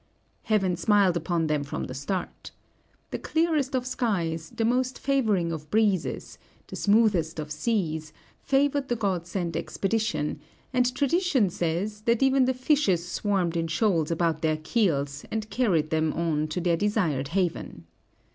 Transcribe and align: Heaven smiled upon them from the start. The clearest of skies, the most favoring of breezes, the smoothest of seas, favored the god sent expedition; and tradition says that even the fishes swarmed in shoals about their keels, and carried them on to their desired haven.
Heaven 0.45 0.75
smiled 0.77 1.15
upon 1.15 1.45
them 1.45 1.63
from 1.63 1.83
the 1.83 1.93
start. 1.93 2.49
The 3.11 3.19
clearest 3.19 3.75
of 3.75 3.85
skies, 3.85 4.49
the 4.49 4.65
most 4.65 4.97
favoring 4.97 5.51
of 5.51 5.69
breezes, 5.69 6.39
the 6.65 6.75
smoothest 6.75 7.37
of 7.37 7.51
seas, 7.51 8.11
favored 8.41 8.87
the 8.87 8.95
god 8.95 9.27
sent 9.27 9.55
expedition; 9.55 10.39
and 10.73 10.91
tradition 10.95 11.51
says 11.51 12.01
that 12.07 12.23
even 12.23 12.45
the 12.45 12.55
fishes 12.55 13.07
swarmed 13.07 13.55
in 13.55 13.67
shoals 13.67 14.09
about 14.09 14.41
their 14.41 14.57
keels, 14.57 15.23
and 15.29 15.51
carried 15.51 15.91
them 15.91 16.13
on 16.13 16.47
to 16.47 16.59
their 16.59 16.77
desired 16.77 17.27
haven. 17.37 17.85